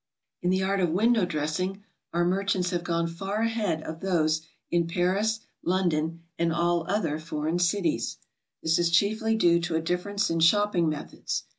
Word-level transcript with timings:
In 0.41 0.49
the 0.49 0.63
art 0.63 0.79
of 0.79 0.89
window 0.89 1.25
dressing 1.27 1.83
our 2.11 2.25
merchants 2.25 2.71
have 2.71 2.83
gone 2.83 3.05
202 3.05 3.05
GOING 3.05 3.11
ABROAD? 3.11 3.35
far 3.35 3.45
ahead 3.45 3.83
of 3.83 3.99
those 3.99 4.41
in 4.71 4.87
Paris, 4.87 5.41
London, 5.61 6.23
and 6.39 6.51
all 6.51 6.87
other 6.89 7.19
foreign 7.19 7.59
cities. 7.59 8.17
This 8.63 8.79
is 8.79 8.89
chiefly 8.89 9.35
due 9.35 9.59
to 9.59 9.75
a 9.75 9.79
diff'erence 9.79 10.31
in 10.31 10.39
shopping 10.39 10.89
methods. 10.89 11.43